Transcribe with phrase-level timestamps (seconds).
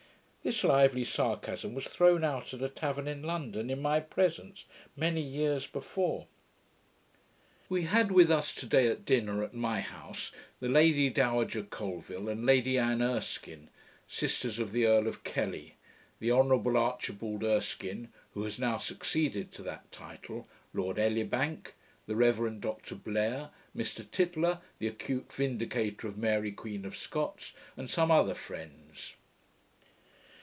[0.43, 4.65] This lively sarcasm was thrown out at a tavern in London, in my presence,
[4.97, 6.25] many years before.
[7.69, 12.27] We had with us to day at dinner, at my house, the Lady Dowager Colvill,
[12.27, 13.69] and Lady Anne Erskine,
[14.07, 15.75] sisters of the Earl of Kelly;
[16.19, 21.75] the Honourable Archibald Erskine, who has now succeeded to that title; Lord Elibank;
[22.07, 27.87] the Reverend Dr Blair; Mr Tytler, the acute vindicator of Mary Queen of Scots, and
[27.87, 29.13] some other friends.